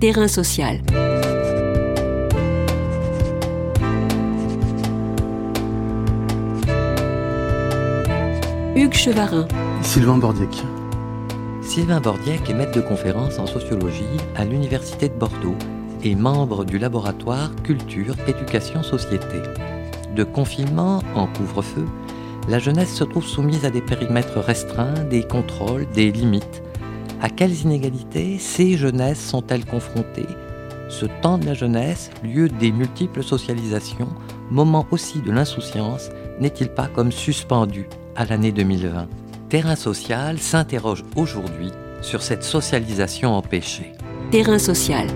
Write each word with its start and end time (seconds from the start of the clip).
Terrain 0.00 0.28
social. 0.28 0.78
Hugues 8.76 8.94
Chevarin. 8.94 9.48
Sylvain 9.82 10.18
Bordiec. 10.18 10.62
Sylvain 11.62 12.00
Bordiec 12.00 12.48
est 12.48 12.54
maître 12.54 12.70
de 12.70 12.80
conférence 12.80 13.40
en 13.40 13.46
sociologie 13.46 14.04
à 14.36 14.44
l'Université 14.44 15.08
de 15.08 15.14
Bordeaux 15.14 15.56
et 16.04 16.14
membre 16.14 16.64
du 16.64 16.78
laboratoire 16.78 17.50
Culture, 17.64 18.14
Éducation, 18.28 18.84
Société. 18.84 19.42
De 20.14 20.22
confinement 20.22 21.02
en 21.16 21.26
couvre-feu, 21.26 21.86
la 22.48 22.60
jeunesse 22.60 22.94
se 22.94 23.02
trouve 23.02 23.26
soumise 23.26 23.64
à 23.64 23.70
des 23.70 23.82
périmètres 23.82 24.38
restreints, 24.38 25.02
des 25.10 25.24
contrôles, 25.24 25.88
des 25.92 26.12
limites. 26.12 26.62
À 27.20 27.28
quelles 27.28 27.62
inégalités 27.62 28.38
ces 28.38 28.76
jeunesses 28.76 29.24
sont-elles 29.24 29.64
confrontées? 29.64 30.28
Ce 30.88 31.04
temps 31.20 31.36
de 31.36 31.46
la 31.46 31.54
jeunesse, 31.54 32.10
lieu 32.22 32.48
des 32.48 32.70
multiples 32.70 33.24
socialisations, 33.24 34.08
moment 34.50 34.86
aussi 34.92 35.20
de 35.20 35.32
l'insouciance, 35.32 36.10
n'est-il 36.40 36.68
pas 36.68 36.86
comme 36.86 37.10
suspendu 37.10 37.88
à 38.14 38.24
l'année 38.24 38.52
2020 38.52 39.08
Terrain 39.48 39.76
social 39.76 40.38
s'interroge 40.38 41.04
aujourd'hui 41.16 41.72
sur 42.02 42.22
cette 42.22 42.44
socialisation 42.44 43.34
empêchée. 43.34 43.92
Terrain 44.30 44.58
social. 44.58 45.08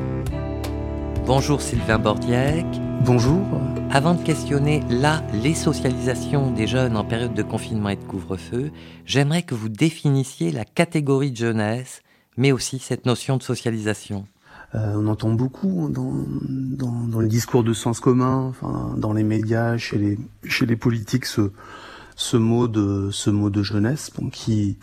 Bonjour 1.27 1.61
Sylvain 1.61 1.98
Bordiec. 1.98 2.67
Bonjour. 3.05 3.47
Avant 3.95 4.15
de 4.15 4.23
questionner 4.23 4.81
là 4.89 5.23
les 5.35 5.53
socialisations 5.53 6.51
des 6.51 6.67
jeunes 6.67 6.97
en 6.97 7.05
période 7.05 7.35
de 7.35 7.43
confinement 7.43 7.91
et 7.91 7.97
de 7.97 8.05
couvre-feu, 8.05 8.71
j'aimerais 9.05 9.43
que 9.43 9.55
vous 9.55 9.69
définissiez 9.69 10.51
la 10.51 10.65
catégorie 10.65 11.31
de 11.31 11.37
jeunesse, 11.37 12.01
mais 12.39 12.53
aussi 12.53 12.79
cette 12.79 13.05
notion 13.05 13.37
de 13.37 13.43
socialisation. 13.43 14.27
Euh, 14.75 14.95
on 14.97 15.09
entend 15.09 15.35
beaucoup 15.35 15.91
dans, 15.91 16.25
dans, 16.41 17.07
dans, 17.07 17.21
les 17.21 17.29
discours 17.29 17.65
de 17.65 17.75
sens 17.75 18.01
commun, 18.01 18.47
enfin, 18.49 18.95
dans 18.97 19.12
les 19.12 19.25
médias, 19.25 19.77
chez 19.77 19.99
les, 19.99 20.19
chez 20.49 20.65
les 20.65 20.77
politiques, 20.77 21.27
ce, 21.27 21.53
ce 22.17 22.39
mot 22.39 22.69
de 22.69 23.11
ce 23.12 23.29
mot 23.29 23.51
de 23.51 23.62
jeunesse, 23.62 24.11
bon, 24.17 24.31
qui 24.31 24.79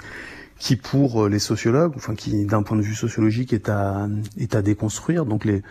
qui 0.60 0.76
pour 0.76 1.28
les 1.30 1.40
sociologues, 1.40 1.94
enfin 1.96 2.16
qui 2.16 2.46
d'un 2.46 2.64
point 2.64 2.78
de 2.78 2.82
vue 2.82 2.94
sociologique 2.96 3.54
est 3.54 3.70
à 3.70 4.08
est 4.38 4.56
à 4.56 4.62
déconstruire. 4.62 5.26
Donc 5.26 5.46
les 5.46 5.64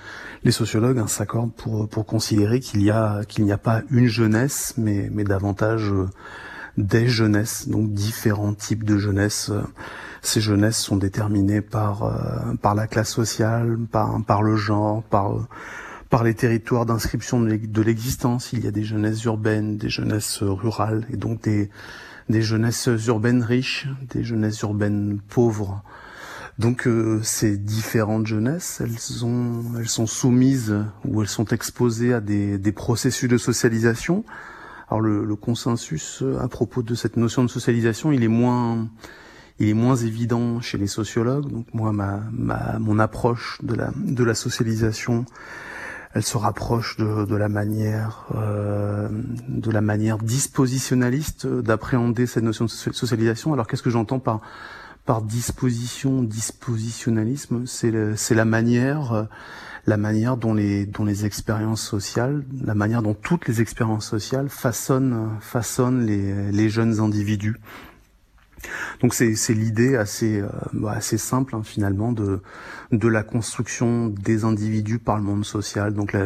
les 0.45 0.51
sociologues 0.51 0.99
hein, 0.99 1.07
s'accordent 1.07 1.53
pour 1.53 1.89
pour 1.89 2.07
considérer 2.07 2.59
qu'il 2.61 2.83
y 2.83 2.91
a 2.91 3.23
qu'il 3.27 3.45
n'y 3.45 3.53
a 3.53 3.59
pas 3.59 3.83
une 3.91 4.07
jeunesse, 4.07 4.75
mais 4.79 5.11
mais 5.13 5.25
davantage 5.25 5.93
euh, 5.93 6.09
des 6.79 7.07
jeunesses, 7.07 7.69
donc 7.69 7.93
différents 7.93 8.55
types 8.55 8.85
de 8.85 8.97
jeunesse. 8.97 9.51
Ces 10.23 10.41
jeunesses 10.41 10.79
sont 10.79 10.97
déterminées 10.97 11.61
par 11.61 12.05
euh, 12.05 12.55
par 12.63 12.75
la 12.75 12.87
classe 12.87 13.11
sociale, 13.11 13.79
par 13.93 14.25
par 14.25 14.43
le 14.43 14.57
genre, 14.57 15.03
par 15.05 15.49
par 16.09 16.25
les 16.25 16.33
territoires 16.33 16.87
d'inscription 16.87 17.41
de 17.41 17.83
l'existence. 17.83 18.55
Il 18.55 18.65
y 18.65 18.67
a 18.67 18.71
des 18.71 18.85
jeunesses 18.85 19.23
urbaines, 19.25 19.77
des 19.77 19.91
jeunesses 19.91 20.43
rurales, 20.43 21.07
et 21.13 21.19
donc 21.19 21.43
des, 21.43 21.69
des 22.29 22.43
jeunesses 22.43 22.89
urbaines 23.07 23.43
riches, 23.43 23.89
des 24.11 24.23
jeunesses 24.23 24.61
urbaines 24.61 25.21
pauvres. 25.29 25.83
Donc 26.59 26.87
euh, 26.87 27.21
ces 27.23 27.57
différentes 27.57 28.27
jeunesses, 28.27 28.83
elles, 28.83 29.25
ont, 29.25 29.63
elles 29.79 29.89
sont 29.89 30.07
soumises 30.07 30.75
ou 31.05 31.23
elles 31.23 31.29
sont 31.29 31.47
exposées 31.47 32.13
à 32.13 32.21
des, 32.21 32.59
des 32.59 32.73
processus 32.73 33.29
de 33.29 33.39
socialisation. 33.39 34.25
Alors 34.89 35.01
le, 35.01 35.25
le, 35.25 35.37
consensus 35.37 36.25
à 36.41 36.49
propos 36.49 36.83
de 36.83 36.95
cette 36.95 37.17
notion 37.17 37.45
de 37.45 37.49
socialisation, 37.49 38.11
il 38.11 38.25
est 38.25 38.29
moins, 38.29 38.89
il 39.61 39.69
est 39.69 39.75
moins 39.75 39.97
évident 39.97 40.61
chez 40.61 40.79
les 40.79 40.89
sociologues. 40.89 41.49
Donc 41.49 41.67
moi, 41.73 41.93
ma, 41.93 42.23
ma 42.33 42.79
mon 42.81 42.99
approche 42.99 43.59
de 43.63 43.75
la, 43.75 43.93
de 43.97 44.25
la 44.25 44.35
socialisation, 44.35 45.27
elle 46.15 46.23
se 46.23 46.37
rapproche 46.37 46.97
de, 46.97 47.37
la 47.37 47.49
manière 47.49 48.27
euh, 48.35 49.09
de 49.49 49.71
la 49.71 49.81
manière 49.81 50.19
dispositionnaliste 50.19 51.47
d'appréhender 51.47 52.27
cette 52.27 52.45
notion 52.45 52.65
de 52.65 52.71
socialisation. 52.71 53.53
Alors 53.53 53.67
qu'est-ce 53.67 53.83
que 53.83 53.91
j'entends 53.91 54.19
par 54.19 54.41
par 55.05 55.23
disposition, 55.23 56.23
dispositionnalisme? 56.23 57.67
C'est 57.67 58.17
c'est 58.17 58.35
la 58.35 58.45
manière 58.45 59.29
la 59.87 59.97
manière 59.97 60.37
dont 60.37 60.55
les 60.55 60.87
dont 60.87 61.05
les 61.05 61.25
expériences 61.25 61.83
sociales, 61.83 62.45
la 62.63 62.75
manière 62.75 63.03
dont 63.03 63.15
toutes 63.15 63.49
les 63.49 63.61
expériences 63.61 64.07
sociales 64.07 64.49
façonnent 64.49 65.31
façonnent 65.41 66.05
les 66.05 66.53
les 66.53 66.69
jeunes 66.69 67.01
individus. 67.01 67.57
Donc 69.01 69.15
c'est 69.15 69.55
l'idée 69.55 69.97
assez 69.97 70.41
euh, 70.41 70.49
bah, 70.73 70.93
assez 70.93 71.19
simple 71.19 71.55
hein, 71.55 71.63
finalement 71.63 72.13
de 72.13 72.41
de 72.91 73.09
la 73.09 73.23
construction 73.23 74.09
des 74.09 74.45
individus 74.45 74.99
par 74.99 75.17
le 75.17 75.23
monde 75.23 75.45
social. 75.45 75.95
Donc 75.95 76.17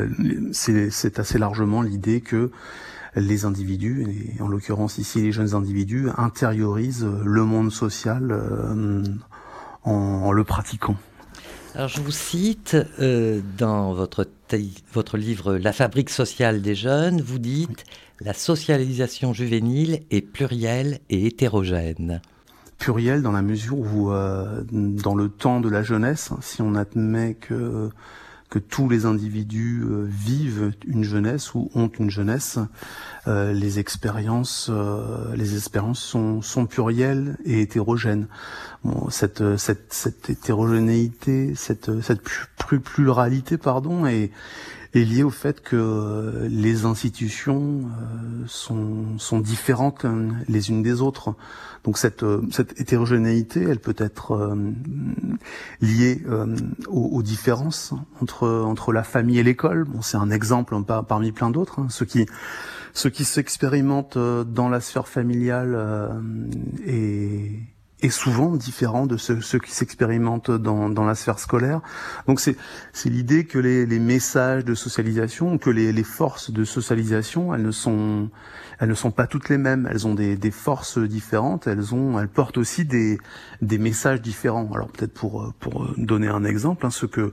c'est 0.53 1.19
assez 1.19 1.39
largement 1.39 1.83
l'idée 1.83 2.21
que 2.21 2.51
les 3.15 3.45
individus, 3.45 4.07
et 4.09 4.43
en 4.43 4.49
l'occurrence 4.49 4.99
ici 4.99 5.21
les 5.21 5.33
jeunes 5.33 5.55
individus, 5.55 6.09
intériorisent 6.17 7.09
le 7.25 7.45
monde 7.45 7.71
social 7.71 8.29
euh, 8.31 9.03
en, 9.85 10.33
le 10.33 10.45
pratiquant. 10.45 10.97
Alors 11.75 11.89
je 11.89 12.01
vous 12.01 12.11
cite 12.11 12.77
euh, 13.01 13.41
dans 13.59 13.93
votre, 13.95 14.27
votre 14.93 15.17
livre 15.17 15.57
La 15.57 15.73
fabrique 15.73 16.11
sociale 16.11 16.63
des 16.63 16.75
jeunes, 16.75 17.21
vous 17.21 17.39
dites 17.39 17.85
la 18.25 18.35
socialisation 18.35 19.33
juvénile 19.33 20.01
est 20.11 20.23
plurielle 20.23 21.01
et 21.11 21.27
hétérogène 21.27 22.21
plurielle 22.79 23.23
dans 23.23 23.31
la 23.31 23.43
mesure 23.43 23.79
où, 23.79 24.11
euh, 24.11 24.65
dans 24.73 25.15
le 25.15 25.29
temps 25.29 25.61
de 25.61 25.69
la 25.69 25.85
jeunesse, 25.85 26.31
si 26.41 26.63
on 26.63 26.75
admet 26.75 27.35
que 27.35 27.91
que 28.49 28.59
tous 28.59 28.87
les 28.87 29.07
individus 29.07 29.83
euh, 29.83 30.05
vivent 30.07 30.73
une 30.87 31.05
jeunesse 31.05 31.55
ou 31.55 31.71
ont 31.75 31.89
une 31.89 32.11
jeunesse, 32.11 32.59
euh, 33.27 33.53
les 33.55 33.79
expériences, 33.79 34.71
les 35.35 35.57
expériences 35.57 36.01
sont, 36.01 36.43
sont 36.43 36.67
plurielles 36.67 37.39
et 37.47 37.63
hétérogènes. 37.63 38.27
Bon, 38.85 39.09
cette, 39.11 39.57
cette, 39.59 39.93
cette 39.93 40.31
hétérogénéité, 40.31 41.55
cette, 41.55 42.01
cette 42.03 42.23
pluralité, 42.23 43.57
pardon, 43.57 44.07
est, 44.07 44.31
est 44.95 45.05
liée 45.05 45.23
au 45.23 45.31
fait 45.31 45.61
que 45.61 46.47
les 46.51 46.85
institutions 46.85 47.83
sont, 48.47 49.19
sont 49.19 49.41
différentes 49.41 50.05
les 50.49 50.71
unes 50.71 50.83
des 50.83 51.01
autres. 51.01 51.35
Donc 51.85 51.99
cette, 51.99 52.23
euh, 52.23 52.43
cette 52.51 52.81
hétérogénéité, 52.81 53.63
elle 53.63 53.81
peut 53.81 53.97
être 53.99 54.33
euh, 54.33 54.73
liée 55.81 56.23
euh, 56.29 56.55
aux, 56.89 57.23
différences 57.23 57.93
entre 58.21 58.49
entre 58.49 58.93
la 58.93 59.03
famille 59.03 59.39
et 59.39 59.43
l'école. 59.43 59.85
Bon, 59.85 60.01
c'est 60.01 60.17
un 60.17 60.31
exemple 60.31 60.75
hein, 60.75 60.83
parmi 60.83 61.33
plein 61.33 61.51
d'autres. 61.51 61.81
Hein. 61.81 61.87
Ce 61.91 62.05
qui 62.05 62.27
ce 62.95 63.09
qui 63.09 63.25
s'expérimente 63.25 64.19
dans 64.19 64.69
la 64.69 64.81
sphère 64.81 65.09
familiale 65.09 66.21
est 66.87 67.59
est 68.03 68.11
souvent 68.11 68.57
différent 68.57 69.07
de 69.07 69.17
ce, 69.17 69.41
ce 69.41 69.57
qui 69.57 69.71
s'expérimente 69.71 70.51
dans, 70.51 70.91
dans 70.91 71.05
la 71.05 71.15
sphère 71.15 71.39
scolaire. 71.39 71.81
Donc 72.27 72.41
c'est 72.41 72.57
l'idée 73.05 73.47
que 73.47 73.59
les, 73.59 73.87
les 73.87 73.99
messages 73.99 74.65
de 74.65 74.75
socialisation, 74.75 75.57
que 75.59 75.71
les, 75.71 75.93
les 75.93 76.05
forces 76.05 76.51
de 76.51 76.65
socialisation, 76.65 77.55
elles 77.55 77.63
ne 77.63 77.71
sont 77.71 78.29
elles 78.81 78.89
ne 78.89 78.95
sont 78.95 79.13
pas 79.13 79.29
toutes 79.29 79.49
les 79.49 79.59
mêmes. 79.59 79.89
Elles 79.89 80.07
ont 80.09 80.15
des, 80.15 80.37
des 80.37 80.51
forces 80.51 80.99
différentes. 80.99 81.69
Elles 81.69 81.95
ont 81.95 82.19
elles 82.19 82.29
portent 82.29 82.59
aussi 82.59 82.85
des 82.85 83.19
des 83.61 83.79
messages 83.79 84.21
différents. 84.21 84.69
Alors 84.75 84.89
peut-être 84.89 85.15
pour 85.15 85.53
pour 85.61 85.95
donner 85.97 86.29
un 86.29 86.45
exemple, 86.45 86.85
hein, 86.85 86.91
ce 86.91 87.07
que 87.07 87.33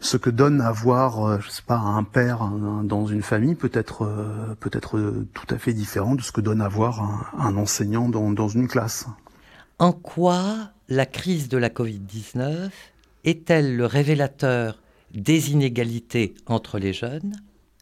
ce 0.00 0.16
que 0.16 0.30
donne 0.30 0.60
avoir, 0.60 1.26
euh, 1.26 1.38
je 1.40 1.48
sais 1.48 1.62
pas, 1.66 1.78
un 1.78 2.04
père 2.04 2.48
dans 2.84 3.06
une 3.06 3.22
famille 3.22 3.56
peut 3.56 3.70
être 3.72 4.04
euh, 4.04 4.54
peut 4.60 4.70
être 4.72 5.00
tout 5.32 5.46
à 5.52 5.58
fait 5.58 5.72
différent 5.72 6.14
de 6.14 6.22
ce 6.22 6.30
que 6.30 6.40
donne 6.40 6.60
avoir 6.60 7.02
un, 7.02 7.26
un 7.38 7.56
enseignant 7.56 8.08
dans, 8.08 8.30
dans 8.30 8.48
une 8.48 8.68
classe. 8.68 9.06
En 9.80 9.92
quoi 9.92 10.72
la 10.88 11.06
crise 11.06 11.48
de 11.48 11.56
la 11.56 11.68
Covid-19 11.68 12.70
est-elle 13.22 13.76
le 13.76 13.86
révélateur 13.86 14.82
des 15.14 15.52
inégalités 15.52 16.34
entre 16.46 16.80
les 16.80 16.92
jeunes 16.92 17.36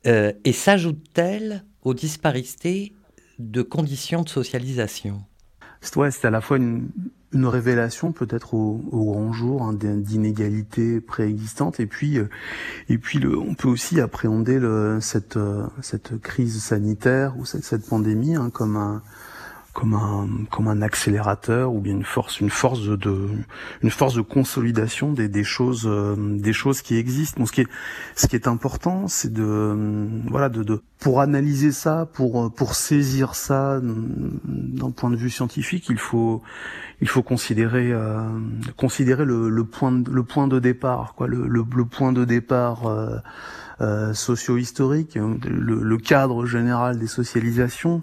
euh, 0.07 0.33
et 0.45 0.53
s'ajoute-t-elle 0.53 1.65
aux 1.83 1.95
disparités 1.95 2.93
de 3.39 3.63
conditions 3.63 4.23
de 4.23 4.29
socialisation? 4.29 5.23
C'est 5.81 6.27
à 6.27 6.31
la 6.31 6.43
fois 6.43 6.59
une, 6.59 6.91
révélation 7.33 8.13
peut-être 8.13 8.55
au, 8.55 8.75
grand 8.93 9.33
jour 9.33 9.63
hein, 9.63 9.73
d'inégalités 9.73 11.01
préexistantes 11.01 11.81
et 11.81 11.87
puis 11.87 12.19
euh, 12.19 12.29
et 12.89 12.99
puis 12.99 13.21
on 13.27 13.55
peut 13.55 13.69
aussi 13.69 14.01
appréhender 14.01 14.59
cette 15.01 15.37
euh, 15.37 15.67
cette 15.83 16.19
crise 16.21 16.63
sanitaire 16.63 17.37
ou 17.39 17.45
cette, 17.45 17.65
cette 17.65 17.87
pandémie 17.87 18.37
hein, 18.37 18.49
comme 18.51 18.77
un 18.77 19.03
comme 19.77 19.93
un 19.93 20.27
comme 20.51 20.69
un 20.69 20.81
accélérateur 20.81 21.75
ou 21.75 21.81
bien 21.81 21.93
une 21.93 22.03
force 22.03 22.41
une 22.41 22.49
force 22.49 22.81
de, 22.81 23.29
une 23.83 23.91
force 23.91 24.15
de 24.15 24.23
consolidation 24.23 25.13
des, 25.13 25.29
des 25.29 25.45
choses 25.45 25.83
euh, 25.87 26.17
des 26.17 26.55
choses 26.55 26.81
qui 26.81 26.97
existent. 26.97 27.39
Bon, 27.41 27.45
ce 27.45 27.53
qui 27.53 27.61
est 27.61 27.69
ce 28.15 28.27
qui 28.27 28.37
est 28.37 28.49
important, 28.49 29.07
c'est 29.07 29.31
de 29.31 30.09
voilà 30.31 30.49
de, 30.49 30.63
de 30.63 30.81
pour 30.99 31.21
analyser 31.21 31.73
ça, 31.73 32.09
pour 32.11 32.51
pour 32.55 32.75
saisir 32.75 33.35
ça 33.35 33.79
d'un 33.83 34.91
point 34.93 35.11
de 35.11 35.17
vue 35.17 35.29
scientifique, 35.29 35.91
il 35.91 35.99
faut 35.99 36.43
il 37.03 37.09
faut 37.09 37.23
considérer 37.23 37.93
euh, 37.93 38.23
considérer 38.79 39.27
le, 39.27 39.51
le 39.51 39.65
point 39.65 39.93
de, 39.93 40.11
le 40.11 40.23
point 40.23 40.49
de 40.49 40.59
départ 40.59 41.13
quoi 41.15 41.27
le, 41.27 41.47
le, 41.47 41.63
le 41.77 41.85
point 41.85 42.13
de 42.15 42.25
départ 42.25 42.87
euh, 42.87 43.19
euh 43.83 44.15
socio-historique 44.15 45.17
le, 45.17 45.83
le, 45.83 45.97
cadre 45.99 46.47
général 46.47 46.99
des 46.99 47.07
socialisations 47.07 48.01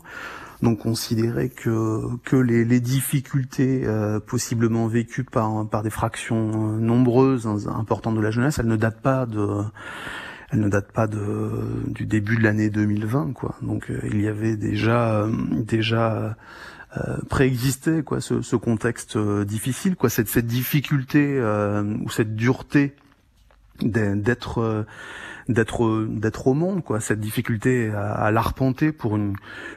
donc 0.62 0.80
considérer 0.80 1.50
que 1.50 2.02
que 2.24 2.36
les, 2.36 2.80
difficultés 2.80 3.84
euh, 3.86 4.20
possiblement 4.20 4.88
vécues 4.88 5.24
par 5.24 5.68
par 5.70 5.84
des 5.84 5.90
fractions 5.90 6.52
euh, 6.76 6.80
nombreuses 6.80 7.48
hein, 7.48 7.58
importantes 7.78 8.16
de 8.16 8.22
la 8.22 8.32
jeunesse, 8.32 8.60
elles 8.60 8.68
ne 8.68 8.76
datent 8.76 9.02
pas 9.02 9.26
de 9.26 9.62
elles 10.52 10.60
ne 10.60 10.70
datent 10.70 10.92
pas 10.92 11.08
de 11.08 11.84
du 11.88 12.06
début 12.06 12.38
de 12.38 12.44
l'année 12.44 12.70
2020 12.70 13.34
quoi. 13.34 13.56
Donc 13.62 13.90
euh, 13.90 14.00
il 14.06 14.22
y 14.22 14.28
avait 14.28 14.56
déjà 14.56 15.28
déjà 15.52 16.36
préexisté 17.28 18.04
quoi 18.04 18.22
ce, 18.22 18.44
ce 18.44 18.56
contexte 18.56 19.18
difficile 19.18 19.96
quoi 19.96 20.12
cette 20.12 20.28
cette 20.28 20.46
difficulté 20.46 21.42
ou 21.42 22.10
cette 22.12 22.36
dureté 22.36 22.94
d'être 23.84 24.86
d'être 25.50 26.06
d'être 26.08 26.48
au 26.48 26.54
monde 26.54 26.84
quoi. 26.84 27.00
Cette 27.00 27.20
difficulté 27.20 27.90
à, 27.90 28.32
l'arpenter 28.32 28.92
pour 28.92 29.16
une, 29.16 29.36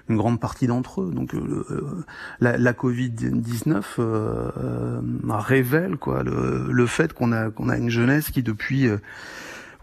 grande 0.08 0.40
partie 0.40 0.66
d'entre 0.66 1.02
eux. 1.02 1.12
Donc 1.12 1.34
euh, 1.34 2.04
la, 2.40 2.56
la, 2.56 2.72
Covid 2.72 3.10
19 3.10 3.96
euh, 3.98 4.50
euh, 4.58 5.00
révèle 5.28 5.96
quoi 5.96 6.22
le, 6.22 6.68
le 6.70 6.86
fait 6.86 7.12
qu'on 7.12 7.32
a 7.32 7.50
qu'on 7.50 7.68
a 7.68 7.76
une 7.76 7.90
jeunesse 7.90 8.30
qui 8.30 8.42
depuis 8.42 8.86
euh, 8.86 8.98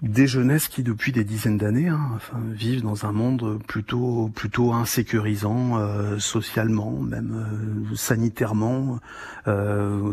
des 0.04 0.28
jeunesses 0.28 0.68
qui 0.68 0.84
depuis 0.84 1.14
des 1.14 1.24
dizaines 1.24 1.58
d'années 1.58 1.88
hein, 1.88 2.12
enfin, 2.18 2.38
vivent 2.52 2.82
dans 2.82 3.06
un 3.06 3.14
monde 3.14 3.60
plutôt 3.66 4.30
plutôt 4.36 4.74
insécurisant 4.74 5.80
euh, 5.80 6.20
socialement 6.20 6.92
même 6.92 7.90
euh, 7.92 7.96
sanitairement 7.96 9.00
euh, 9.48 10.12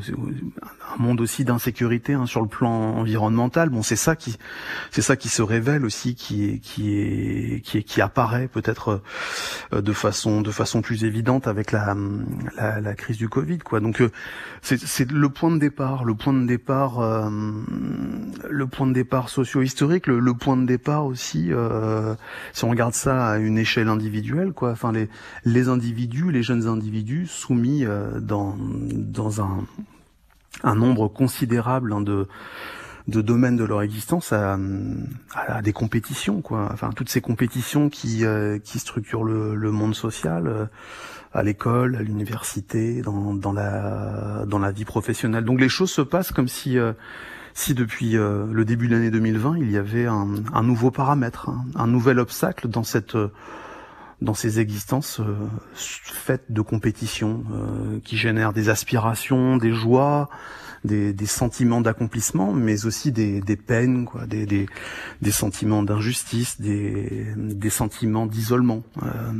un 0.97 1.03
monde 1.03 1.21
aussi 1.21 1.45
d'insécurité 1.45 2.15
hein, 2.15 2.27
sur 2.27 2.41
le 2.41 2.47
plan 2.47 2.71
environnemental. 2.71 3.69
Bon 3.69 3.83
c'est 3.83 3.97
ça 3.97 4.15
qui 4.15 4.39
c'est 4.93 5.03
ça 5.03 5.17
qui 5.17 5.29
se 5.29 5.43
révèle 5.43 5.85
aussi 5.85 6.15
qui 6.15 6.49
est 6.49 6.59
qui 6.59 6.95
est 6.95 7.61
qui 7.65 7.79
est 7.79 7.83
qui 7.83 8.01
apparaît 8.01 8.47
peut-être 8.47 9.03
euh, 9.73 9.83
de 9.83 9.93
façon 9.93 10.41
de 10.41 10.53
façon 10.53 10.83
plus 10.83 11.03
évidente 11.03 11.49
avec 11.49 11.73
la 11.73 11.97
la, 12.57 12.81
la 12.81 12.95
crise 12.95 13.17
du 13.17 13.29
Covid 13.29 13.59
quoi. 13.59 13.81
Donc 13.81 14.01
euh, 14.01 14.13
c'est 14.63 15.11
le 15.11 15.29
point 15.31 15.51
de 15.51 15.59
départ 15.59 16.05
le 16.05 16.15
point 16.15 16.33
de 16.33 16.47
départ 16.47 17.01
le 17.01 18.67
point 18.69 18.87
de 18.87 18.93
départ 18.93 19.29
socio-historique 19.31 19.80
le, 19.81 20.19
le, 20.19 20.35
point 20.35 20.57
de 20.57 20.67
départ 20.67 21.07
aussi, 21.07 21.49
euh, 21.51 22.15
si 22.53 22.65
on 22.65 22.71
regarde 22.71 22.95
ça 22.95 23.29
à 23.29 23.39
une 23.39 23.59
échelle 23.59 23.89
individuelle, 23.89 24.53
quoi. 24.53 24.71
Enfin, 24.71 24.93
les, 24.93 25.09
les 25.45 25.69
individus, 25.69 26.31
les 26.31 26.43
jeunes 26.43 26.67
individus 26.67 27.27
soumis 27.27 27.85
euh, 27.85 28.21
dans 28.21 28.57
dans 28.59 29.43
un 29.43 29.65
un 30.63 30.75
nombre 30.75 31.09
considérable 31.09 31.93
hein, 31.93 32.01
de 32.01 32.29
de 33.09 33.21
domaines 33.23 33.57
de 33.57 33.65
leur 33.65 33.83
existence 33.83 34.33
à, 34.33 34.59
à, 35.35 35.63
des 35.63 35.73
compétitions, 35.73 36.43
quoi. 36.43 36.69
Enfin, 36.73 36.91
toutes 36.95 37.09
ces 37.09 37.21
compétitions 37.21 37.89
qui 37.89 38.25
euh, 38.25 38.59
qui 38.59 38.79
structurent 38.79 39.25
le, 39.25 39.55
le 39.55 39.71
monde 39.71 39.95
social. 39.95 40.47
Euh, 40.47 40.67
à 41.33 41.43
l'école, 41.43 41.97
à 41.97 42.03
l'université, 42.03 43.03
dans, 43.03 43.35
dans 43.35 43.53
la 43.53 44.45
dans 44.47 44.59
la 44.59 44.73
vie 44.73 44.85
professionnelle. 44.85 45.45
Donc 45.45 45.61
les 45.61 45.69
choses 45.69 45.91
se 45.91 46.03
passent 46.03 46.33
comme 46.33 46.49
si 46.49 46.79
euh, 46.79 46.93
si 47.61 47.75
depuis 47.75 48.17
euh, 48.17 48.47
le 48.51 48.65
début 48.65 48.89
de 48.89 48.95
l'année 48.95 49.11
2020, 49.11 49.59
il 49.59 49.71
y 49.71 49.77
avait 49.77 50.07
un, 50.07 50.29
un 50.55 50.63
nouveau 50.63 50.91
paramètre, 50.91 51.51
un, 51.51 51.65
un, 51.75 51.87
nouvel 51.87 52.19
obstacle 52.19 52.69
dans 52.69 52.85
cette 52.85 53.17
euh, 53.17 53.29
dans 54.23 54.35
ces 54.35 54.61
existences 54.61 55.21
euh, 55.21 55.37
faites 55.75 56.51
de 56.51 56.61
compétition 56.61 57.43
qui 58.05 58.19
génèrent 58.19 58.53
des 58.53 58.69
aspirations, 58.69 59.57
des 59.57 59.73
joies, 59.73 60.29
des, 60.85 61.15
des 61.15 61.27
sentiments 61.27 61.81
d'accomplissement, 61.81 62.53
mais 62.53 62.85
aussi 62.85 63.13
des, 63.13 63.41
des 63.41 63.57
peines, 63.57 64.05
quoi, 64.05 64.27
des, 64.27 64.45
des, 64.45 64.67
des 65.23 65.31
sentiments 65.31 65.83
d'injustice, 65.83 66.61
des, 66.61 67.33
des 67.35 67.71
sentiments 67.71 68.27
d'isolement. 68.27 68.83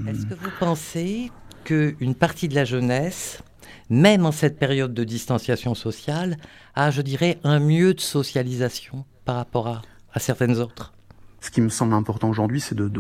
Est-ce 0.09 0.25
que 0.25 0.35
vous 0.35 0.53
pensez 0.59 1.31
qu'une 1.65 2.15
partie 2.15 2.49
de 2.49 2.55
la 2.55 2.65
jeunesse 2.65 3.43
même 3.89 4.27
en 4.27 4.33
cette 4.33 4.59
période 4.59 4.95
de 4.95 5.05
distanciation 5.05 5.75
sociale, 5.75 6.37
a, 6.75 6.91
je 6.91 7.03
dirais, 7.03 7.39
un 7.45 7.61
mieux 7.61 7.95
de 7.95 8.01
socialisation 8.01 9.05
par 9.25 9.37
rapport 9.37 9.69
à, 9.69 9.83
à 10.13 10.21
certaines 10.21 10.59
autres. 10.59 10.93
Ce 11.41 11.51
qui 11.51 11.61
me 11.61 11.69
semble 11.71 11.95
important 11.95 12.29
aujourd'hui, 12.29 12.61
c'est 12.61 12.75
de, 12.75 12.91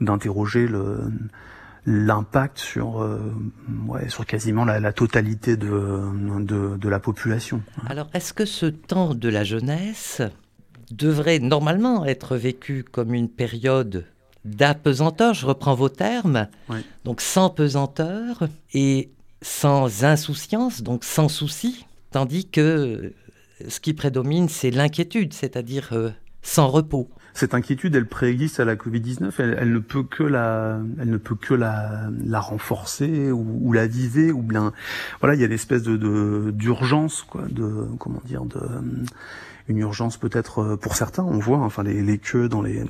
d'interroger 0.00 0.68
le, 0.68 1.10
l'impact 1.86 2.58
sur, 2.58 3.02
euh, 3.02 3.18
ouais, 3.86 4.08
sur 4.08 4.24
quasiment 4.24 4.64
la, 4.64 4.78
la 4.78 4.92
totalité 4.92 5.56
de, 5.56 6.00
de, 6.40 6.76
de, 6.76 6.88
la 6.88 7.00
population. 7.00 7.62
Alors, 7.88 8.08
est-ce 8.14 8.32
que 8.32 8.44
ce 8.44 8.66
temps 8.66 9.14
de 9.14 9.28
la 9.28 9.42
jeunesse 9.42 10.22
devrait 10.92 11.38
normalement 11.40 12.04
être 12.04 12.36
vécu 12.36 12.84
comme 12.84 13.14
une 13.14 13.28
période 13.28 14.06
d'apesanteur, 14.44 15.34
je 15.34 15.46
reprends 15.46 15.74
vos 15.74 15.88
termes, 15.88 16.48
oui. 16.68 16.78
donc 17.04 17.20
sans 17.20 17.48
pesanteur, 17.48 18.48
et 18.74 19.10
sans 19.42 20.04
insouciance, 20.04 20.82
donc 20.82 21.04
sans 21.04 21.28
souci, 21.28 21.86
tandis 22.10 22.48
que 22.48 23.12
ce 23.68 23.80
qui 23.80 23.92
prédomine, 23.92 24.48
c'est 24.48 24.70
l'inquiétude, 24.70 25.32
c'est-à-dire 25.32 25.90
euh, 25.92 26.10
sans 26.42 26.68
repos. 26.68 27.10
Cette 27.34 27.54
inquiétude, 27.54 27.94
elle 27.94 28.06
préexiste 28.06 28.60
à 28.60 28.64
la 28.64 28.76
Covid-19. 28.76 29.32
Elle, 29.38 29.72
ne 29.72 29.78
peut 29.78 30.02
que 30.02 30.22
la, 30.22 30.80
elle 31.00 31.08
ne 31.08 31.16
peut 31.16 31.34
que 31.34 31.54
la, 31.54 32.10
renforcer 32.40 33.30
ou, 33.30 33.60
ou 33.62 33.72
la 33.72 33.86
viser 33.86 34.32
ou 34.32 34.42
bien, 34.42 34.72
voilà, 35.20 35.34
il 35.34 35.40
y 35.40 35.44
a 35.44 35.46
l'espèce 35.46 35.82
de 35.82 36.50
d'urgence, 36.50 37.22
quoi, 37.22 37.42
de 37.48 37.86
comment 37.98 38.20
dire, 38.26 38.44
de 38.44 38.60
une 39.68 39.78
urgence 39.78 40.16
peut-être 40.16 40.60
euh, 40.60 40.76
pour 40.76 40.96
certains. 40.96 41.22
On 41.24 41.38
voit 41.38 41.58
enfin 41.58 41.82
les, 41.82 42.02
les 42.02 42.18
queues 42.18 42.48
dans 42.48 42.62
les, 42.62 42.84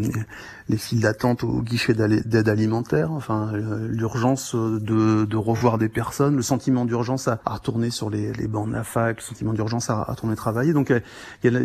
les, 0.69 0.77
files 0.77 1.01
d'attente 1.01 1.45
au 1.45 1.63
guichet 1.63 1.95
d'aide 1.95 2.49
alimentaire, 2.49 3.13
enfin 3.13 3.53
euh, 3.55 3.89
l'urgence 3.89 4.55
de, 4.55 5.25
de, 5.25 5.37
revoir 5.37 5.79
des 5.79 5.89
personnes, 5.89 6.37
le 6.37 6.43
sentiment 6.43 6.85
d'urgence 6.85 7.29
à, 7.29 7.41
à, 7.45 7.55
retourner 7.55 7.91
sur 7.91 8.11
les, 8.11 8.33
les 8.33 8.49
bancs 8.49 8.69
de 8.69 8.73
la 8.73 8.85
fac, 8.85 9.17
le 9.17 9.23
sentiment 9.23 9.53
d'urgence 9.53 9.91
à, 9.91 10.01
à, 10.01 10.13
retourner 10.13 10.37
travailler. 10.37 10.73
Donc 10.73 10.91
il 11.43 11.53
y 11.53 11.57
a 11.57 11.61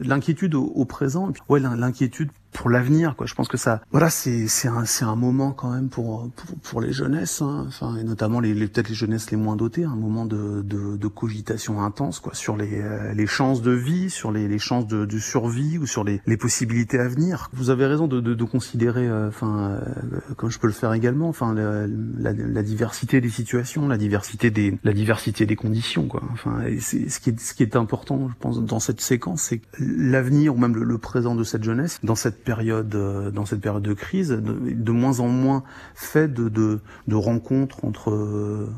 l'inquiétude 0.00 0.54
au, 0.54 0.64
au, 0.64 0.84
présent, 0.84 1.32
ouais 1.48 1.60
l'inquiétude 1.60 2.30
pour 2.52 2.70
l'avenir 2.70 3.16
quoi. 3.16 3.26
Je 3.26 3.34
pense 3.34 3.48
que 3.48 3.56
ça 3.56 3.82
voilà 3.90 4.10
c'est 4.10 4.48
c'est 4.48 4.68
un 4.68 4.84
c'est 4.84 5.04
un 5.04 5.16
moment 5.16 5.52
quand 5.52 5.70
même 5.70 5.88
pour 5.88 6.30
pour, 6.34 6.58
pour 6.62 6.80
les 6.80 6.92
jeunesses 6.92 7.42
hein. 7.42 7.64
enfin 7.68 7.96
et 7.96 8.04
notamment 8.04 8.40
les, 8.40 8.54
les 8.54 8.66
peut-être 8.68 8.88
les 8.88 8.94
jeunesses 8.94 9.30
les 9.30 9.36
moins 9.36 9.56
dotées 9.56 9.84
un 9.84 9.96
moment 9.96 10.24
de, 10.26 10.62
de, 10.62 10.96
de 10.96 11.08
cogitation 11.08 11.82
intense 11.82 12.20
quoi 12.20 12.34
sur 12.34 12.56
les 12.56 12.80
euh, 12.80 13.12
les 13.12 13.26
chances 13.26 13.62
de 13.62 13.72
vie 13.72 14.10
sur 14.10 14.32
les, 14.32 14.48
les 14.48 14.58
chances 14.58 14.86
de, 14.86 15.04
de 15.04 15.18
survie 15.18 15.78
ou 15.78 15.86
sur 15.86 16.04
les, 16.04 16.20
les 16.26 16.36
possibilités 16.36 16.98
à 16.98 17.08
venir. 17.08 17.50
Vous 17.52 17.70
avez 17.70 17.86
raison 17.86 18.06
de, 18.06 18.20
de, 18.20 18.34
de 18.34 18.44
considérer 18.44 19.06
euh, 19.06 19.28
enfin 19.28 19.70
euh, 19.70 20.20
comme 20.36 20.50
je 20.50 20.58
peux 20.58 20.66
le 20.66 20.72
faire 20.72 20.92
également 20.92 21.28
enfin 21.28 21.54
la, 21.54 21.86
la, 21.86 22.62
diversité 22.62 23.20
des 23.20 23.30
situations 23.30 23.88
la 23.88 23.98
diversité 23.98 24.50
des 24.50 24.78
la 24.84 24.92
diversité 24.92 25.46
des 25.46 25.56
conditions 25.56 26.06
quoi. 26.06 26.22
Enfin 26.32 26.62
c'est 26.80 27.08
ce 27.08 27.20
qui 27.20 27.30
est 27.30 27.40
ce 27.40 27.54
qui 27.54 27.62
est 27.62 27.76
important 27.76 28.28
je 28.28 28.34
pense 28.40 28.60
dans 28.62 28.80
cette 28.80 29.00
séquence 29.00 29.42
c'est 29.42 29.60
l'avenir 29.78 30.54
ou 30.54 30.58
même 30.58 30.74
le, 30.74 30.84
le 30.84 30.98
présent 30.98 31.34
de 31.34 31.44
cette 31.44 31.64
jeunesse 31.64 31.98
dans 32.02 32.14
cette 32.14 32.35
période, 32.44 32.94
euh, 32.94 33.30
dans 33.30 33.46
cette 33.46 33.60
période 33.60 33.82
de 33.82 33.94
crise, 33.94 34.30
de, 34.30 34.92
moins 34.92 35.20
en 35.20 35.28
moins 35.28 35.62
fait 35.94 36.32
de, 36.32 36.48
de, 36.48 37.14
rencontres 37.14 37.84
entre 37.84 38.10
euh, 38.10 38.68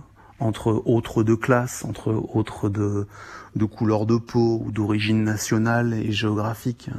entre 0.41 0.83
autres 0.87 1.25
de 1.25 1.35
classe, 1.35 1.85
entre 1.85 2.13
autres 2.13 2.69
de, 2.69 3.09
de 3.57 3.65
couleur 3.65 4.07
de 4.07 4.17
peau 4.17 4.63
ou 4.65 4.71
d'origine 4.71 5.25
nationale 5.25 5.95
et 5.95 6.13
géographique. 6.13 6.91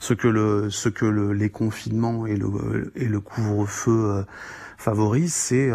Ce 0.00 0.14
que 0.14 0.26
le, 0.26 0.68
ce 0.68 0.88
que 0.88 1.06
le, 1.06 1.32
les 1.32 1.48
confinements 1.48 2.26
et 2.26 2.36
le, 2.36 2.92
et 2.96 3.06
le 3.06 3.20
couvre-feu 3.20 3.92
euh, 3.92 4.22
favorisent, 4.78 5.34
c'est 5.34 5.70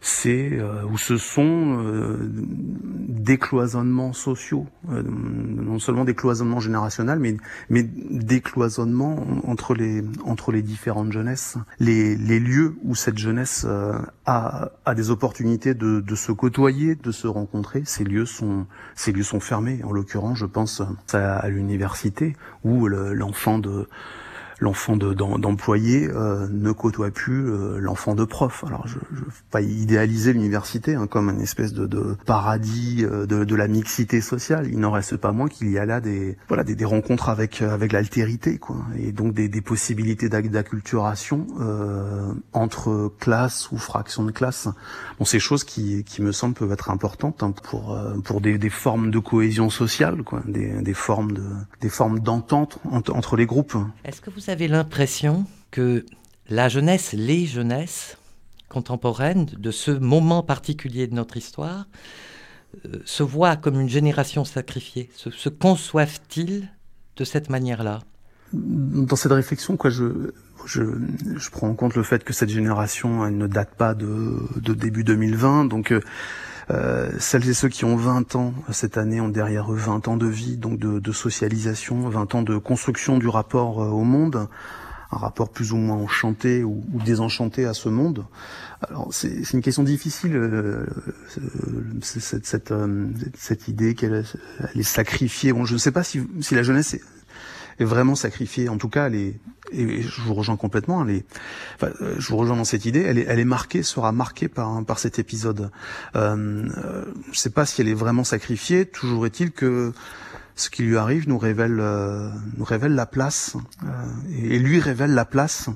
c'est 0.00 0.50
euh, 0.52 0.84
ou 0.84 0.98
ce 0.98 1.16
sont 1.16 1.82
euh, 1.84 2.30
des 2.30 3.38
cloisonnements 3.38 4.12
sociaux, 4.12 4.66
euh, 4.90 5.02
non 5.02 5.78
seulement 5.78 6.04
des 6.04 6.14
cloisonnements 6.14 6.60
générationnels, 6.60 7.18
mais 7.18 7.36
mais 7.68 7.82
des 7.82 8.40
cloisonnements 8.40 9.26
entre 9.44 9.74
les 9.74 10.02
entre 10.24 10.52
les 10.52 10.62
différentes 10.62 11.12
jeunesses, 11.12 11.56
les, 11.78 12.16
les 12.16 12.40
lieux 12.40 12.76
où 12.84 12.94
cette 12.94 13.18
jeunesse 13.18 13.66
a, 14.26 14.70
a 14.84 14.94
des 14.94 15.10
opportunités 15.10 15.74
de, 15.74 16.00
de 16.00 16.14
se 16.14 16.32
côtoyer, 16.32 16.94
de 16.94 17.10
se 17.10 17.26
rencontrer. 17.26 17.82
Ces 17.84 18.04
lieux 18.04 18.26
sont 18.26 18.66
ces 18.94 19.12
lieux 19.12 19.22
sont 19.22 19.40
fermés. 19.40 19.80
En 19.84 19.92
l'occurrence, 19.92 20.38
je 20.38 20.46
pense 20.46 20.82
à, 21.12 21.36
à 21.36 21.48
l'université 21.48 22.36
où 22.64 22.86
l'enfant 22.88 23.58
de 23.58 23.88
l'enfant 24.60 24.96
d'employé 24.96 26.08
euh, 26.08 26.48
ne 26.50 26.72
côtoie 26.72 27.10
plus 27.10 27.48
euh, 27.48 27.78
l'enfant 27.78 28.14
de 28.14 28.24
prof. 28.24 28.64
Alors 28.66 28.86
je 28.86 28.96
ne 28.96 29.20
veux 29.20 29.26
pas 29.50 29.60
idéaliser 29.60 30.32
l'université 30.32 30.94
hein, 30.94 31.06
comme 31.06 31.30
une 31.30 31.40
espèce 31.40 31.72
de, 31.72 31.86
de 31.86 32.16
paradis 32.26 33.04
euh, 33.04 33.26
de, 33.26 33.44
de, 33.44 33.54
la 33.54 33.68
mixité 33.68 34.20
sociale. 34.20 34.68
Il 34.70 34.80
n'en 34.80 34.90
reste 34.90 35.16
pas 35.16 35.32
moins 35.32 35.48
qu'il 35.48 35.70
y 35.70 35.78
a 35.78 35.86
là 35.86 36.00
des 36.00 36.36
voilà 36.48 36.64
des, 36.64 36.74
des 36.74 36.84
rencontres 36.84 37.28
avec 37.28 37.62
avec 37.62 37.92
l'altérité 37.92 38.58
quoi, 38.58 38.76
et 38.96 39.12
donc 39.12 39.34
des, 39.34 39.48
des 39.48 39.60
possibilités 39.60 40.28
d'acculturation 40.28 41.46
entre 42.52 43.12
classes 43.18 43.70
ou 43.72 43.78
fractions 43.78 44.24
de 44.24 44.32
classe. 44.32 44.68
Bon, 45.18 45.24
ces 45.24 45.40
choses 45.40 45.64
qui 45.64 46.04
qui 46.04 46.22
me 46.22 46.32
semblent 46.32 46.54
peuvent 46.54 46.72
être 46.72 46.90
importantes 46.90 47.42
hein, 47.42 47.52
pour 47.62 47.98
pour 48.24 48.40
des, 48.40 48.58
des 48.58 48.70
formes 48.70 49.10
de 49.10 49.18
cohésion 49.18 49.70
sociale 49.70 50.22
quoi, 50.22 50.42
des, 50.46 50.82
des 50.82 50.94
formes 50.94 51.32
de 51.32 51.44
des 51.80 51.88
formes 51.88 52.20
d'entente 52.20 52.78
entre, 52.90 53.36
les 53.36 53.46
groupes. 53.46 53.76
Vous 54.48 54.52
avez 54.52 54.68
l'impression 54.68 55.44
que 55.70 56.06
la 56.48 56.70
jeunesse, 56.70 57.12
les 57.12 57.44
jeunesses 57.44 58.16
contemporaines 58.70 59.44
de 59.44 59.70
ce 59.70 59.90
moment 59.90 60.42
particulier 60.42 61.06
de 61.06 61.14
notre 61.14 61.36
histoire 61.36 61.86
euh, 62.86 62.96
se 63.04 63.22
voient 63.22 63.56
comme 63.56 63.78
une 63.78 63.90
génération 63.90 64.46
sacrifiée? 64.46 65.10
Se, 65.14 65.50
conçoivent-ils 65.50 66.66
de 67.16 67.24
cette 67.24 67.50
manière-là? 67.50 68.00
Dans 68.54 69.16
cette 69.16 69.32
réflexion, 69.32 69.76
quoi, 69.76 69.90
je, 69.90 70.32
je, 70.64 70.82
je, 71.36 71.50
prends 71.50 71.68
en 71.68 71.74
compte 71.74 71.94
le 71.94 72.02
fait 72.02 72.24
que 72.24 72.32
cette 72.32 72.48
génération 72.48 73.26
elle 73.26 73.36
ne 73.36 73.48
date 73.48 73.74
pas 73.74 73.92
de, 73.92 74.38
de 74.56 74.72
début 74.72 75.04
2020, 75.04 75.66
donc 75.66 75.92
euh, 75.92 76.00
euh, 76.70 77.10
celles 77.18 77.48
et 77.48 77.54
ceux 77.54 77.68
qui 77.68 77.84
ont 77.84 77.96
20 77.96 78.36
ans 78.36 78.52
cette 78.70 78.98
année 78.98 79.20
ont 79.20 79.28
derrière 79.28 79.72
eux 79.72 79.76
20 79.76 80.08
ans 80.08 80.16
de 80.16 80.26
vie, 80.26 80.56
donc 80.56 80.78
de, 80.78 80.98
de 80.98 81.12
socialisation, 81.12 82.08
20 82.08 82.34
ans 82.34 82.42
de 82.42 82.58
construction 82.58 83.18
du 83.18 83.28
rapport 83.28 83.82
euh, 83.82 83.88
au 83.88 84.04
monde, 84.04 84.48
un 85.10 85.16
rapport 85.16 85.48
plus 85.48 85.72
ou 85.72 85.76
moins 85.76 85.96
enchanté 85.96 86.64
ou, 86.64 86.84
ou 86.92 87.02
désenchanté 87.02 87.64
à 87.64 87.72
ce 87.72 87.88
monde. 87.88 88.26
Alors 88.86 89.08
c'est 89.12 89.52
une 89.52 89.62
question 89.62 89.82
difficile, 89.82 90.36
euh, 90.36 90.86
cette, 92.02 92.44
cette, 92.44 92.74
cette, 93.34 93.68
idée 93.68 93.94
qu'elle 93.94 94.24
est 94.74 94.82
sacrifiée. 94.82 95.52
Bon, 95.52 95.64
je 95.64 95.72
ne 95.72 95.78
sais 95.78 95.92
pas 95.92 96.04
si, 96.04 96.20
si 96.40 96.54
la 96.54 96.62
jeunesse 96.62 96.98
est 97.78 97.84
vraiment 97.84 98.14
sacrifiée. 98.14 98.68
En 98.68 98.78
tout 98.78 98.88
cas, 98.88 99.06
elle 99.06 99.14
est, 99.14 99.40
et 99.72 100.02
je 100.02 100.20
vous 100.22 100.34
rejoins 100.34 100.56
complètement, 100.56 101.04
elle 101.04 101.16
est, 101.16 101.24
enfin, 101.76 101.92
euh, 102.00 102.14
je 102.18 102.28
vous 102.28 102.36
rejoins 102.36 102.56
dans 102.56 102.64
cette 102.64 102.84
idée, 102.84 103.02
elle 103.02 103.18
est, 103.18 103.26
elle 103.28 103.38
est 103.38 103.44
marquée, 103.44 103.82
sera 103.82 104.12
marquée 104.12 104.48
par, 104.48 104.84
par 104.84 104.98
cet 104.98 105.18
épisode. 105.18 105.70
Euh, 106.16 106.68
je 107.24 107.30
ne 107.30 107.34
sais 107.34 107.50
pas 107.50 107.66
si 107.66 107.80
elle 107.80 107.88
est 107.88 107.94
vraiment 107.94 108.24
sacrifiée, 108.24 108.86
toujours 108.86 109.26
est-il 109.26 109.52
que 109.52 109.92
ce 110.58 110.70
qui 110.70 110.82
lui 110.82 110.96
arrive 110.96 111.28
nous 111.28 111.38
révèle, 111.38 111.78
euh, 111.78 112.28
nous 112.56 112.64
révèle 112.64 112.94
la 112.94 113.06
place, 113.06 113.56
euh, 113.84 113.86
et 114.28 114.58
lui 114.58 114.80
révèle 114.80 115.14
la 115.14 115.24
place, 115.24 115.70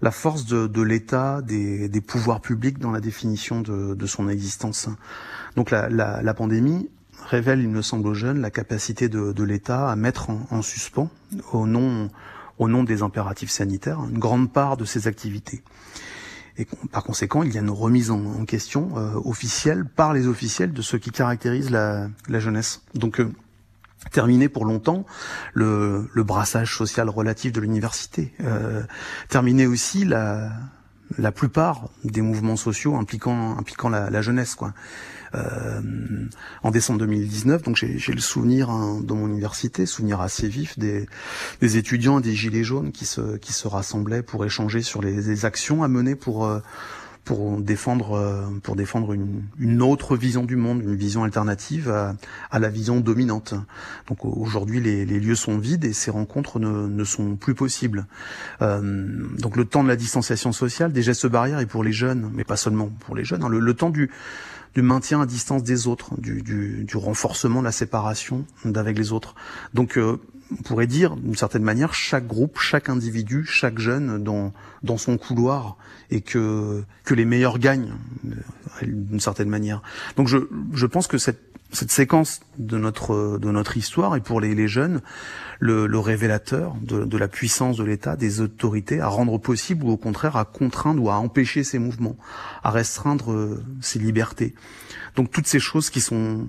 la 0.00 0.10
force 0.10 0.46
de, 0.46 0.66
de 0.66 0.82
l'État, 0.82 1.42
des, 1.42 1.88
des, 1.88 2.00
pouvoirs 2.00 2.40
publics 2.40 2.78
dans 2.78 2.90
la 2.90 3.00
définition 3.00 3.60
de, 3.60 3.94
de 3.94 4.06
son 4.06 4.28
existence. 4.28 4.88
Donc 5.56 5.70
la, 5.70 5.90
la, 5.90 6.22
la 6.22 6.34
pandémie 6.34 6.88
révèle, 7.24 7.60
il 7.60 7.68
me 7.68 7.82
semble 7.82 8.06
aux 8.08 8.14
jeunes, 8.14 8.40
la 8.40 8.50
capacité 8.50 9.08
de, 9.08 9.32
de 9.32 9.44
l'État 9.44 9.90
à 9.90 9.96
mettre 9.96 10.30
en, 10.30 10.46
en 10.50 10.62
suspens, 10.62 11.10
au 11.52 11.66
nom 11.66 12.10
au 12.58 12.68
nom 12.68 12.84
des 12.84 13.02
impératifs 13.02 13.50
sanitaires, 13.50 14.00
une 14.08 14.18
grande 14.18 14.52
part 14.52 14.76
de 14.76 14.84
ces 14.84 15.08
activités. 15.08 15.62
Et 16.56 16.66
par 16.92 17.02
conséquent, 17.02 17.42
il 17.42 17.52
y 17.52 17.58
a 17.58 17.60
une 17.60 17.70
remise 17.70 18.10
en, 18.12 18.44
question 18.44 18.92
euh, 18.96 19.14
officielle 19.24 19.84
par 19.84 20.12
les 20.12 20.28
officiels 20.28 20.72
de 20.72 20.82
ce 20.82 20.96
qui 20.96 21.10
caractérise 21.10 21.70
la, 21.70 22.08
la 22.28 22.38
jeunesse. 22.38 22.82
Donc, 22.94 23.18
euh, 23.18 23.32
terminer 24.12 24.48
pour 24.48 24.64
longtemps 24.64 25.04
le, 25.52 26.08
le, 26.12 26.22
brassage 26.22 26.76
social 26.76 27.08
relatif 27.08 27.52
de 27.52 27.60
l'université. 27.60 28.32
Euh, 28.40 28.82
terminer 29.28 29.66
aussi 29.66 30.04
la, 30.04 30.52
la 31.18 31.32
plupart 31.32 31.88
des 32.04 32.20
mouvements 32.20 32.56
sociaux 32.56 32.94
impliquant, 32.96 33.58
impliquant 33.58 33.88
la, 33.88 34.08
la 34.10 34.22
jeunesse. 34.22 34.54
Quoi. 34.54 34.74
Euh, 35.34 35.80
en 36.62 36.70
décembre 36.70 37.00
2019. 37.00 37.62
Donc 37.62 37.76
j'ai 37.76 38.12
le 38.12 38.20
souvenir 38.20 38.70
hein, 38.70 39.00
dans 39.02 39.16
mon 39.16 39.28
université, 39.28 39.86
souvenir 39.86 40.20
assez 40.20 40.48
vif 40.48 40.78
des, 40.78 41.06
des, 41.60 41.76
étudiants 41.76 42.20
et 42.20 42.22
des 42.22 42.34
gilets 42.34 42.64
jaunes 42.64 42.92
qui 42.92 43.04
se, 43.04 43.36
qui 43.36 43.52
se 43.52 43.66
rassemblaient 43.68 44.22
pour 44.22 44.44
échanger 44.44 44.82
sur 44.82 45.02
les, 45.02 45.12
les 45.12 45.44
actions 45.44 45.82
à 45.82 45.88
mener 45.88 46.14
pour 46.14 46.46
euh, 46.46 46.60
pour 47.24 47.58
défendre 47.60 48.12
euh, 48.12 48.42
pour 48.62 48.76
défendre 48.76 49.12
une, 49.12 49.42
une, 49.58 49.82
autre 49.82 50.16
vision 50.16 50.44
du 50.44 50.56
monde, 50.56 50.82
une 50.82 50.94
vision 50.94 51.24
alternative 51.24 51.90
à, 51.90 52.14
à 52.50 52.58
la 52.58 52.68
vision 52.68 53.00
dominante. 53.00 53.54
Donc 54.08 54.24
aujourd'hui 54.24 54.80
les, 54.80 55.04
les, 55.04 55.20
lieux 55.20 55.34
sont 55.34 55.58
vides 55.58 55.84
et 55.84 55.92
ces 55.92 56.10
rencontres 56.10 56.58
ne, 56.60 56.86
ne 56.86 57.04
sont 57.04 57.36
plus 57.36 57.54
possibles. 57.54 58.06
Euh, 58.62 58.80
donc 59.38 59.56
le 59.56 59.64
temps 59.64 59.82
de 59.82 59.88
la 59.88 59.96
distanciation 59.96 60.52
sociale, 60.52 60.92
des 60.92 61.02
gestes 61.02 61.26
barrières 61.26 61.60
et 61.60 61.66
pour 61.66 61.82
les 61.82 61.92
jeunes, 61.92 62.30
mais 62.34 62.44
pas 62.44 62.56
seulement 62.56 62.88
pour 62.88 63.16
les 63.16 63.24
jeunes, 63.24 63.42
hein, 63.42 63.48
le, 63.48 63.58
le 63.58 63.74
temps 63.74 63.90
du 63.90 64.10
du 64.74 64.82
maintien 64.82 65.20
à 65.20 65.26
distance 65.26 65.62
des 65.62 65.86
autres, 65.86 66.20
du, 66.20 66.42
du, 66.42 66.84
du 66.84 66.96
renforcement 66.96 67.60
de 67.60 67.64
la 67.64 67.72
séparation 67.72 68.44
d'avec 68.64 68.98
les 68.98 69.12
autres. 69.12 69.34
Donc 69.72 69.96
euh, 69.96 70.20
on 70.52 70.62
pourrait 70.62 70.86
dire 70.86 71.16
d'une 71.16 71.36
certaine 71.36 71.62
manière 71.62 71.94
chaque 71.94 72.26
groupe, 72.26 72.58
chaque 72.58 72.88
individu, 72.88 73.44
chaque 73.44 73.78
jeune 73.78 74.22
dans 74.22 74.52
dans 74.82 74.98
son 74.98 75.16
couloir 75.16 75.76
et 76.10 76.20
que 76.20 76.84
que 77.04 77.14
les 77.14 77.24
meilleurs 77.24 77.58
gagnent 77.58 77.94
euh, 78.26 78.34
d'une 78.82 79.20
certaine 79.20 79.48
manière. 79.48 79.82
Donc 80.16 80.28
je 80.28 80.38
je 80.72 80.86
pense 80.86 81.06
que 81.06 81.18
cette 81.18 81.53
cette 81.72 81.90
séquence 81.90 82.40
de 82.58 82.78
notre 82.78 83.38
de 83.38 83.50
notre 83.50 83.76
histoire 83.76 84.14
et 84.16 84.20
pour 84.20 84.40
les, 84.40 84.54
les 84.54 84.68
jeunes 84.68 85.00
le, 85.58 85.86
le 85.86 85.98
révélateur 85.98 86.74
de, 86.82 87.04
de, 87.04 87.18
la 87.18 87.28
puissance 87.28 87.76
de 87.76 87.84
l'État, 87.84 88.16
des 88.16 88.40
autorités 88.40 89.00
à 89.00 89.08
rendre 89.08 89.38
possible 89.38 89.84
ou 89.84 89.90
au 89.90 89.96
contraire 89.96 90.36
à 90.36 90.44
contraindre 90.44 91.02
ou 91.02 91.10
à 91.10 91.14
empêcher 91.14 91.64
ces 91.64 91.78
mouvements, 91.78 92.16
à 92.62 92.70
restreindre 92.70 93.32
euh, 93.32 93.62
ces 93.80 93.98
libertés. 93.98 94.54
Donc 95.16 95.30
toutes 95.30 95.46
ces 95.46 95.60
choses 95.60 95.90
qui 95.90 96.00
sont 96.00 96.46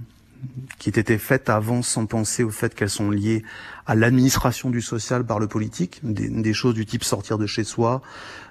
qui 0.77 0.89
étaient 0.89 1.17
faites 1.17 1.49
avant 1.49 1.81
sans 1.81 2.05
penser 2.05 2.43
au 2.43 2.49
fait 2.49 2.75
qu'elles 2.75 2.89
sont 2.89 3.09
liées 3.09 3.43
à 3.87 3.95
l'administration 3.95 4.69
du 4.69 4.81
social 4.81 5.25
par 5.25 5.39
le 5.39 5.47
politique, 5.47 5.99
des, 6.03 6.29
des, 6.29 6.53
choses 6.53 6.75
du 6.75 6.85
type 6.85 7.03
sortir 7.03 7.37
de 7.37 7.47
chez 7.47 7.63
soi, 7.63 8.01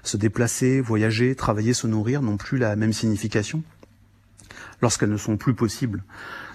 se 0.03 0.17
déplacer, 0.17 0.81
voyager, 0.81 1.35
travailler, 1.35 1.73
se 1.73 1.87
nourrir, 1.87 2.21
n'ont 2.21 2.37
plus 2.37 2.57
la 2.57 2.75
même 2.75 2.91
signification 2.91 3.63
lorsqu'elles 4.81 5.11
ne 5.11 5.17
sont 5.17 5.37
plus 5.37 5.53
possibles. 5.53 6.03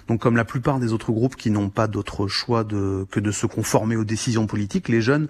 Donc 0.07 0.19
comme 0.21 0.35
la 0.35 0.45
plupart 0.45 0.79
des 0.79 0.93
autres 0.93 1.11
groupes 1.11 1.35
qui 1.35 1.51
n'ont 1.51 1.69
pas 1.69 1.87
d'autre 1.87 2.27
choix 2.27 2.63
de, 2.63 3.05
que 3.11 3.19
de 3.19 3.31
se 3.31 3.45
conformer 3.45 3.95
aux 3.95 4.03
décisions 4.03 4.47
politiques, 4.47 4.89
les 4.89 5.01
jeunes 5.01 5.27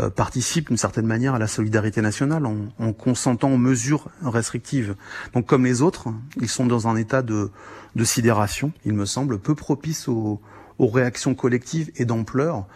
euh, 0.00 0.10
participent 0.10 0.68
d'une 0.68 0.76
certaine 0.76 1.06
manière 1.06 1.34
à 1.34 1.38
la 1.38 1.46
solidarité 1.46 2.02
nationale 2.02 2.44
en, 2.44 2.56
en, 2.78 2.92
consentant 2.92 3.50
aux 3.50 3.58
mesures 3.58 4.08
restrictives. 4.22 4.96
Donc 5.34 5.46
comme 5.46 5.64
les 5.64 5.82
autres, 5.82 6.08
ils 6.40 6.48
sont 6.48 6.66
dans 6.66 6.88
un 6.88 6.96
état 6.96 7.22
de, 7.22 7.50
de 7.96 8.04
sidération, 8.04 8.72
il 8.84 8.92
me 8.92 9.06
semble, 9.06 9.38
peu 9.38 9.54
propice 9.54 10.08
aux, 10.08 10.40
aux 10.78 10.88
réactions 10.88 11.34
collectives 11.34 11.90
et 11.96 12.04
d'ampleur 12.04 12.66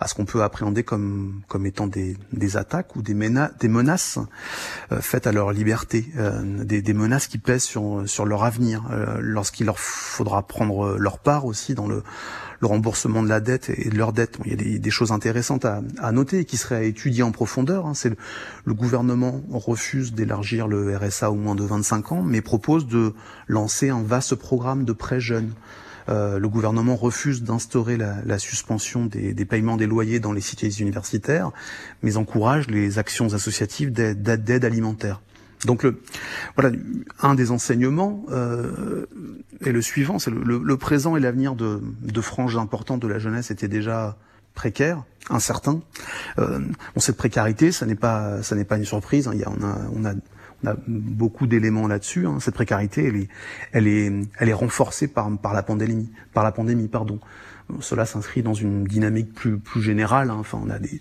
à 0.00 0.08
ce 0.08 0.14
qu'on 0.14 0.24
peut 0.24 0.42
appréhender 0.42 0.82
comme, 0.82 1.42
comme 1.46 1.64
étant 1.64 1.86
des, 1.86 2.16
des 2.32 2.56
attaques 2.56 2.96
ou 2.96 3.02
des, 3.02 3.14
des 3.14 3.68
menaces 3.68 4.18
euh, 4.90 5.00
faites 5.00 5.28
à 5.28 5.32
leur 5.32 5.52
liberté, 5.52 6.06
euh, 6.16 6.64
des, 6.64 6.82
des, 6.82 6.92
menaces 6.92 7.28
qui 7.28 7.38
pèsent 7.38 7.62
sur, 7.62 8.02
sur 8.06 8.26
leur 8.26 8.42
avenir, 8.42 8.84
euh, 8.90 9.18
lorsqu'il 9.20 9.66
leur 9.66 9.78
faudra 9.78 10.46
prendre 10.46 10.96
leur 10.98 11.18
part 11.18 11.44
aussi 11.44 11.74
dans 11.74 11.86
le, 11.86 12.02
le 12.60 12.66
remboursement 12.66 13.22
de 13.22 13.28
la 13.28 13.38
dette 13.38 13.70
et 13.70 13.90
de 13.90 13.96
leur 13.96 14.12
dette. 14.12 14.38
Bon, 14.38 14.44
il 14.46 14.50
y 14.50 14.54
a 14.54 14.56
des, 14.56 14.78
des 14.80 14.90
choses 14.90 15.12
intéressantes 15.12 15.64
à, 15.64 15.82
à, 15.98 16.10
noter 16.10 16.40
et 16.40 16.44
qui 16.44 16.56
seraient 16.56 16.76
à 16.76 16.82
étudier 16.82 17.22
en 17.22 17.30
profondeur. 17.30 17.86
Hein. 17.86 17.94
C'est 17.94 18.10
le, 18.10 18.16
le, 18.64 18.74
gouvernement 18.74 19.40
refuse 19.52 20.14
d'élargir 20.14 20.66
le 20.66 20.96
RSA 20.96 21.30
au 21.30 21.36
moins 21.36 21.54
de 21.54 21.64
25 21.64 22.12
ans, 22.12 22.22
mais 22.22 22.40
propose 22.40 22.88
de 22.88 23.14
lancer 23.46 23.90
un 23.90 24.02
vaste 24.02 24.34
programme 24.34 24.84
de 24.84 24.92
prêts 24.92 25.20
jeunes. 25.20 25.52
Euh, 26.08 26.38
le 26.38 26.48
gouvernement 26.48 26.96
refuse 26.96 27.42
d'instaurer 27.42 27.96
la, 27.96 28.16
la, 28.24 28.38
suspension 28.38 29.06
des, 29.06 29.34
des, 29.34 29.44
paiements 29.44 29.76
des 29.76 29.86
loyers 29.86 30.20
dans 30.20 30.32
les 30.32 30.40
cités 30.40 30.68
universitaires, 30.80 31.50
mais 32.02 32.16
encourage 32.16 32.68
les 32.68 32.98
actions 32.98 33.34
associatives 33.34 33.92
d'aide 33.92 34.64
alimentaire. 34.64 35.20
Donc 35.64 35.84
le, 35.84 36.00
voilà, 36.56 36.76
un 37.20 37.34
des 37.34 37.52
enseignements 37.52 38.24
euh, 38.30 39.06
est 39.64 39.70
le 39.70 39.80
suivant, 39.80 40.18
c'est 40.18 40.30
le, 40.30 40.42
le, 40.42 40.58
le, 40.58 40.76
présent 40.76 41.16
et 41.16 41.20
l'avenir 41.20 41.54
de, 41.54 41.80
de 42.02 42.20
franges 42.20 42.56
importantes 42.56 43.00
de 43.00 43.06
la 43.06 43.20
jeunesse 43.20 43.52
étaient 43.52 43.68
déjà 43.68 44.16
précaires, 44.54 45.04
incertains. 45.30 45.80
Euh, 46.38 46.58
bon, 46.58 47.00
cette 47.00 47.16
précarité, 47.16 47.72
ça 47.72 47.86
n'est 47.86 47.94
pas, 47.94 48.42
ça 48.42 48.56
n'est 48.56 48.64
pas 48.64 48.76
une 48.76 48.84
surprise. 48.84 49.28
Hein. 49.28 49.34
Y 49.34 49.44
a, 49.44 49.50
on 49.50 49.64
a, 49.64 49.78
on 49.94 50.04
a 50.04 50.14
on 50.64 50.68
a 50.68 50.76
beaucoup 50.86 51.46
d'éléments 51.46 51.86
là-dessus. 51.86 52.26
Hein. 52.26 52.38
Cette 52.40 52.54
précarité, 52.54 53.06
elle 53.06 53.16
est, 53.16 53.28
elle 53.72 53.86
est, 53.86 54.12
elle 54.38 54.48
est 54.48 54.54
renforcée 54.54 55.08
par, 55.08 55.30
par 55.38 55.52
la 55.52 55.62
pandémie, 55.62 56.10
par 56.32 56.44
la 56.44 56.52
pandémie, 56.52 56.88
pardon. 56.88 57.18
Cela 57.80 58.04
s'inscrit 58.04 58.42
dans 58.42 58.54
une 58.54 58.84
dynamique 58.84 59.32
plus, 59.32 59.58
plus 59.58 59.82
générale. 59.82 60.30
Hein. 60.30 60.36
Enfin, 60.38 60.60
on 60.62 60.68
a 60.68 60.78
des, 60.78 61.00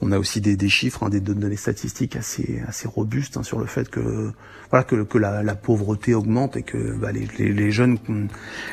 on 0.00 0.12
a 0.12 0.18
aussi 0.18 0.40
des, 0.40 0.68
chiffres, 0.68 1.04
hein, 1.04 1.08
des 1.08 1.20
données 1.20 1.56
statistiques 1.56 2.16
assez, 2.16 2.62
assez 2.66 2.88
robustes 2.88 3.36
hein, 3.36 3.42
sur 3.42 3.58
le 3.58 3.66
fait 3.66 3.88
que, 3.88 4.32
voilà, 4.70 4.84
que, 4.84 5.02
que 5.02 5.18
la, 5.18 5.42
la, 5.42 5.54
pauvreté 5.54 6.14
augmente 6.14 6.56
et 6.56 6.62
que 6.62 6.94
bah, 6.94 7.12
les, 7.12 7.26
les, 7.38 7.52
les, 7.52 7.70
jeunes, 7.70 7.98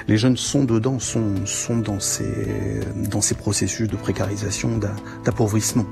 les 0.08 0.18
jeunes 0.18 0.38
sont 0.38 0.64
dedans, 0.64 1.00
sont, 1.00 1.46
sont 1.46 1.78
dans 1.78 2.00
ces, 2.00 2.82
dans 3.10 3.22
ces 3.22 3.36
processus 3.36 3.88
de 3.88 3.96
précarisation, 3.96 4.80
d'appauvrissement. 5.24 5.86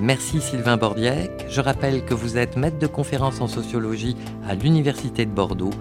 Merci 0.00 0.40
Sylvain 0.40 0.78
Bordiec. 0.78 1.30
Je 1.50 1.60
rappelle 1.60 2.04
que 2.06 2.14
vous 2.14 2.38
êtes 2.38 2.56
maître 2.56 2.78
de 2.78 2.86
conférence 2.86 3.42
en 3.42 3.48
sociologie 3.48 4.16
à 4.48 4.54
l'Université 4.54 5.26
de 5.26 5.30
Bordeaux 5.30 5.74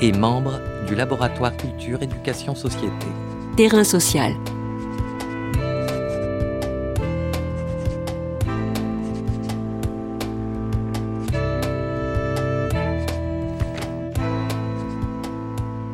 et 0.00 0.12
membre 0.12 0.60
du 0.86 0.94
laboratoire 0.94 1.56
Culture, 1.56 2.00
Éducation, 2.00 2.54
Société. 2.54 3.06
Terrain 3.56 3.82
social. 3.82 4.32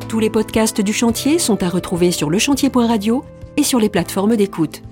Tous 0.09 0.19
les 0.19 0.29
podcasts 0.29 0.83
du 0.83 0.93
chantier 0.93 1.39
sont 1.39 1.63
à 1.63 1.71
retrouver 1.71 2.11
sur 2.11 2.29
lechantier.radio 2.29 3.25
et 3.57 3.63
sur 3.63 3.79
les 3.79 3.89
plateformes 3.89 4.37
d'écoute. 4.37 4.83